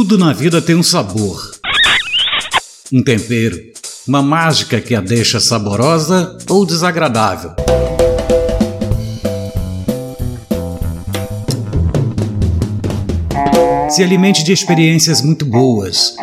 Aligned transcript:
Tudo 0.00 0.16
na 0.16 0.32
vida 0.32 0.62
tem 0.62 0.76
um 0.76 0.82
sabor, 0.82 1.50
um 2.92 3.02
tempero, 3.02 3.58
uma 4.06 4.22
mágica 4.22 4.80
que 4.80 4.94
a 4.94 5.00
deixa 5.00 5.40
saborosa 5.40 6.38
ou 6.48 6.64
desagradável. 6.64 7.50
Se 13.90 14.00
alimente 14.00 14.44
de 14.44 14.52
experiências 14.52 15.20
muito 15.20 15.44
boas. 15.44 16.14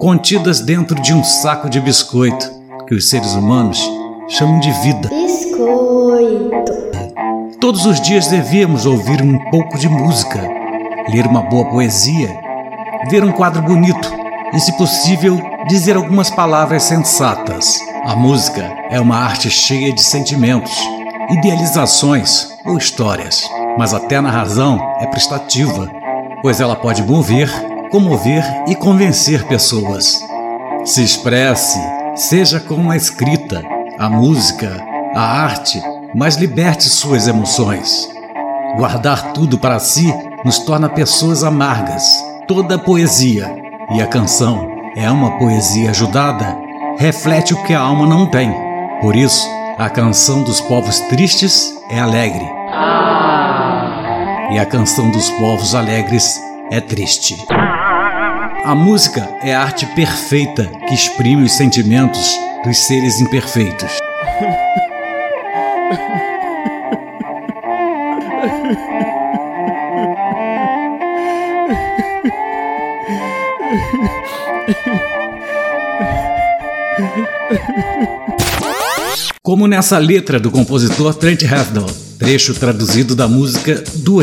Contidas 0.00 0.58
dentro 0.58 1.00
de 1.00 1.14
um 1.14 1.22
saco 1.22 1.70
de 1.70 1.80
biscoito 1.80 2.50
que 2.88 2.96
os 2.96 3.08
seres 3.08 3.34
humanos 3.34 3.78
chamam 4.28 4.58
de 4.58 4.72
vida. 4.82 5.08
Biscoito. 5.08 6.57
Todos 7.68 7.84
os 7.84 8.00
dias 8.00 8.28
devíamos 8.28 8.86
ouvir 8.86 9.20
um 9.20 9.38
pouco 9.50 9.76
de 9.76 9.90
música, 9.90 10.40
ler 11.10 11.26
uma 11.26 11.42
boa 11.42 11.66
poesia, 11.66 12.34
ver 13.10 13.22
um 13.22 13.30
quadro 13.30 13.60
bonito 13.60 14.10
e, 14.54 14.58
se 14.58 14.72
possível, 14.78 15.38
dizer 15.68 15.94
algumas 15.94 16.30
palavras 16.30 16.84
sensatas. 16.84 17.78
A 18.06 18.16
música 18.16 18.74
é 18.88 18.98
uma 18.98 19.18
arte 19.18 19.50
cheia 19.50 19.92
de 19.92 20.00
sentimentos, 20.00 20.74
idealizações 21.28 22.48
ou 22.64 22.78
histórias, 22.78 23.46
mas 23.76 23.92
até 23.92 24.18
na 24.18 24.30
razão 24.30 24.80
é 24.98 25.06
prestativa, 25.06 25.90
pois 26.40 26.62
ela 26.62 26.74
pode 26.74 27.02
mover, 27.02 27.50
comover 27.90 28.42
e 28.66 28.74
convencer 28.74 29.46
pessoas. 29.46 30.24
Se 30.86 31.04
expresse, 31.04 31.78
seja 32.14 32.60
com 32.60 32.90
a 32.90 32.96
escrita, 32.96 33.62
a 33.98 34.08
música, 34.08 34.82
a 35.14 35.20
arte, 35.20 35.82
mas 36.14 36.36
liberte 36.36 36.84
suas 36.84 37.26
emoções. 37.28 38.08
Guardar 38.76 39.32
tudo 39.32 39.58
para 39.58 39.78
si 39.78 40.12
nos 40.44 40.58
torna 40.58 40.88
pessoas 40.88 41.42
amargas. 41.42 42.04
Toda 42.46 42.78
poesia, 42.78 43.54
e 43.90 44.00
a 44.00 44.06
canção 44.06 44.68
é 44.96 45.10
uma 45.10 45.38
poesia 45.38 45.90
ajudada, 45.90 46.56
reflete 46.98 47.54
o 47.54 47.62
que 47.62 47.74
a 47.74 47.80
alma 47.80 48.06
não 48.06 48.26
tem. 48.26 48.52
Por 49.00 49.14
isso, 49.14 49.48
a 49.78 49.88
canção 49.88 50.42
dos 50.42 50.60
povos 50.60 50.98
tristes 51.00 51.72
é 51.90 51.98
alegre. 51.98 52.48
E 54.50 54.58
a 54.58 54.64
canção 54.66 55.10
dos 55.10 55.30
povos 55.32 55.74
alegres 55.74 56.40
é 56.70 56.80
triste. 56.80 57.36
A 58.64 58.74
música 58.74 59.28
é 59.42 59.54
a 59.54 59.62
arte 59.62 59.86
perfeita 59.94 60.70
que 60.86 60.94
exprime 60.94 61.44
os 61.44 61.52
sentimentos 61.52 62.38
dos 62.64 62.78
seres 62.78 63.20
imperfeitos. 63.20 63.98
Como 79.42 79.66
nessa 79.66 79.96
letra 79.96 80.38
do 80.38 80.50
compositor 80.50 81.14
Trent 81.14 81.40
Reznor, 81.42 81.90
trecho 82.18 82.52
traduzido 82.52 83.14
da 83.14 83.26
música 83.26 83.82
do 83.94 84.22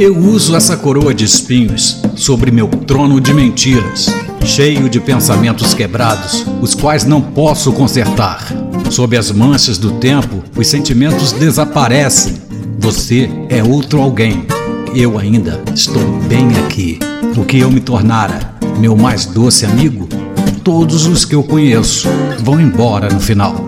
Eu 0.00 0.16
uso 0.16 0.54
essa 0.54 0.76
coroa 0.76 1.12
de 1.12 1.24
espinhos 1.24 2.00
sobre 2.14 2.52
meu 2.52 2.68
trono 2.68 3.20
de 3.20 3.34
mentiras, 3.34 4.06
cheio 4.44 4.88
de 4.88 5.00
pensamentos 5.00 5.74
quebrados, 5.74 6.46
os 6.62 6.72
quais 6.72 7.04
não 7.04 7.20
posso 7.20 7.72
consertar. 7.72 8.46
Sob 8.92 9.16
as 9.16 9.32
manchas 9.32 9.76
do 9.76 9.90
tempo, 9.94 10.40
os 10.56 10.68
sentimentos 10.68 11.32
desaparecem. 11.32 12.36
Você 12.78 13.28
é 13.48 13.60
outro 13.60 14.00
alguém. 14.00 14.46
Eu 14.94 15.18
ainda 15.18 15.60
estou 15.74 16.20
bem 16.28 16.46
aqui. 16.64 17.00
O 17.36 17.44
que 17.44 17.58
eu 17.58 17.68
me 17.68 17.80
tornara, 17.80 18.54
meu 18.78 18.96
mais 18.96 19.26
doce 19.26 19.66
amigo, 19.66 20.08
todos 20.62 21.06
os 21.06 21.24
que 21.24 21.34
eu 21.34 21.42
conheço 21.42 22.08
vão 22.44 22.60
embora 22.60 23.12
no 23.12 23.18
final. 23.18 23.67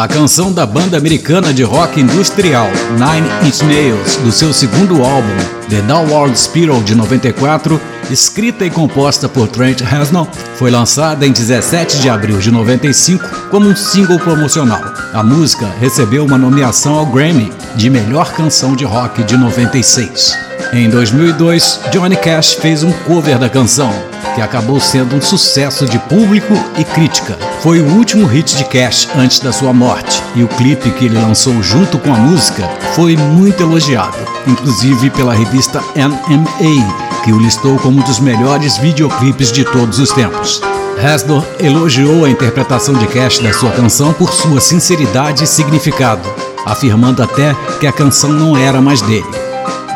A 0.00 0.08
canção 0.08 0.50
da 0.50 0.64
banda 0.64 0.96
americana 0.96 1.52
de 1.52 1.62
rock 1.62 2.00
industrial 2.00 2.68
Nine 2.92 3.28
Inch 3.46 3.62
Nails, 3.62 4.16
do 4.16 4.32
seu 4.32 4.50
segundo 4.50 5.04
álbum, 5.04 5.36
The 5.68 5.82
Downward 5.82 6.34
Spiral 6.40 6.82
de 6.82 6.94
94, 6.94 7.78
escrita 8.10 8.64
e 8.64 8.70
composta 8.70 9.28
por 9.28 9.46
Trent 9.48 9.82
Reznor, 9.82 10.26
foi 10.56 10.70
lançada 10.70 11.26
em 11.26 11.32
17 11.32 11.98
de 11.98 12.08
abril 12.08 12.38
de 12.38 12.50
95 12.50 13.50
como 13.50 13.68
um 13.68 13.76
single 13.76 14.18
promocional. 14.18 14.80
A 15.12 15.22
música 15.22 15.70
recebeu 15.78 16.24
uma 16.24 16.38
nomeação 16.38 16.94
ao 16.94 17.04
Grammy 17.04 17.52
de 17.76 17.90
melhor 17.90 18.32
canção 18.32 18.74
de 18.74 18.86
rock 18.86 19.22
de 19.24 19.36
96. 19.36 20.34
Em 20.72 20.88
2002, 20.88 21.78
Johnny 21.92 22.16
Cash 22.16 22.54
fez 22.54 22.82
um 22.82 22.92
cover 23.04 23.38
da 23.38 23.50
canção, 23.50 23.92
que 24.34 24.40
acabou 24.40 24.80
sendo 24.80 25.16
um 25.16 25.20
sucesso 25.20 25.86
de 25.86 25.98
público 25.98 26.54
e 26.78 26.84
crítica. 26.84 27.38
Foi 27.60 27.80
o 27.80 27.86
último 27.96 28.26
hit 28.26 28.56
de 28.56 28.64
Cash 28.64 29.08
antes 29.16 29.40
da 29.40 29.52
sua 29.52 29.72
morte, 29.72 30.22
e 30.34 30.42
o 30.42 30.48
clipe 30.48 30.90
que 30.92 31.06
ele 31.06 31.18
lançou 31.18 31.62
junto 31.62 31.98
com 31.98 32.12
a 32.12 32.18
música 32.18 32.68
foi 32.94 33.16
muito 33.16 33.62
elogiado, 33.62 34.16
inclusive 34.46 35.10
pela 35.10 35.34
revista 35.34 35.82
NMA, 35.94 37.22
que 37.24 37.32
o 37.32 37.38
listou 37.38 37.76
como 37.78 38.00
um 38.00 38.04
dos 38.04 38.18
melhores 38.18 38.76
videoclipes 38.78 39.52
de 39.52 39.64
todos 39.64 39.98
os 39.98 40.10
tempos. 40.10 40.60
Reznor 40.98 41.44
elogiou 41.58 42.24
a 42.24 42.30
interpretação 42.30 42.94
de 42.94 43.06
Cash 43.06 43.38
da 43.38 43.52
sua 43.52 43.70
canção 43.70 44.12
por 44.12 44.32
sua 44.32 44.60
sinceridade 44.60 45.44
e 45.44 45.46
significado, 45.46 46.28
afirmando 46.66 47.22
até 47.22 47.54
que 47.78 47.86
a 47.86 47.92
canção 47.92 48.30
não 48.30 48.56
era 48.56 48.80
mais 48.80 49.00
dele. 49.02 49.24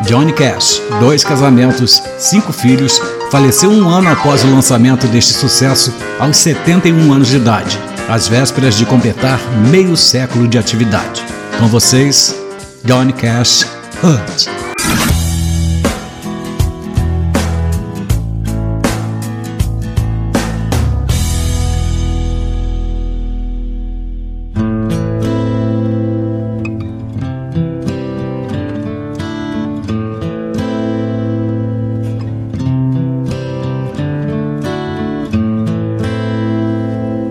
Johnny 0.03 0.33
Cash, 0.33 0.81
dois 0.99 1.23
casamentos, 1.23 2.01
cinco 2.17 2.51
filhos, 2.51 3.01
faleceu 3.31 3.69
um 3.69 3.89
ano 3.89 4.09
após 4.09 4.43
o 4.43 4.47
lançamento 4.49 5.07
deste 5.07 5.33
sucesso, 5.33 5.93
aos 6.19 6.37
71 6.37 7.13
anos 7.13 7.27
de 7.27 7.37
idade, 7.37 7.79
às 8.07 8.27
vésperas 8.27 8.75
de 8.75 8.85
completar 8.85 9.39
meio 9.69 9.95
século 9.95 10.47
de 10.47 10.57
atividade. 10.57 11.23
Com 11.59 11.67
vocês, 11.67 12.35
Johnny 12.83 13.13
Cash, 13.13 13.67
Hurt. 14.03 14.64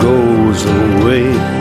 goes 0.00 0.64
away 0.64 1.57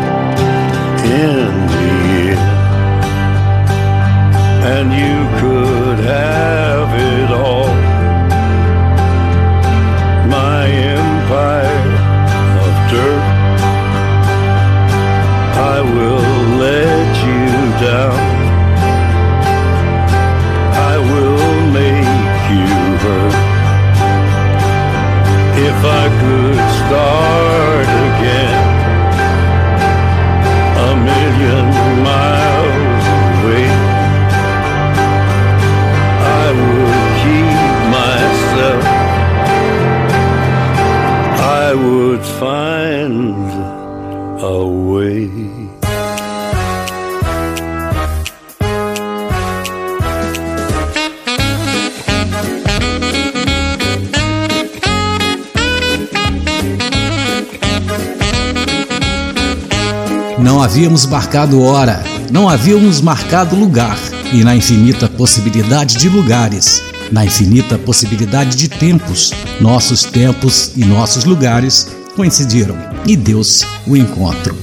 Não 60.47 60.63
havíamos 60.63 61.05
marcado 61.05 61.61
hora, 61.61 62.01
não 62.31 62.47
havíamos 62.47 63.01
marcado 63.01 63.53
lugar, 63.53 63.97
e 64.31 64.45
na 64.45 64.55
infinita 64.55 65.09
possibilidade 65.09 65.97
de 65.97 66.07
lugares, 66.07 66.81
na 67.11 67.25
infinita 67.25 67.77
possibilidade 67.77 68.55
de 68.55 68.69
tempos, 68.69 69.33
nossos 69.59 70.03
tempos 70.03 70.71
e 70.73 70.85
nossos 70.85 71.25
lugares 71.25 71.89
coincidiram 72.15 72.77
e 73.05 73.17
deu-se 73.17 73.65
o 73.85 73.97
encontro. 73.97 74.55